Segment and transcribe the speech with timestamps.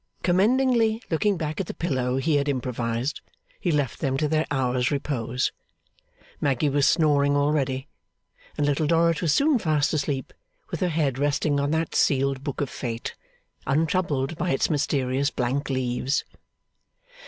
[0.23, 3.21] Commendingly looking back at the pillow he had improvised,
[3.59, 5.51] he left them to their hour's repose.
[6.39, 7.87] Maggy was snoring already,
[8.57, 10.33] and Little Dorrit was soon fast asleep
[10.71, 13.13] with her head resting on that sealed book of Fate,
[13.67, 16.25] untroubled by its mysterious blank leaves.